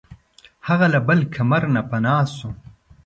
[0.67, 2.51] هغه له بل کمر نه پناه شوه.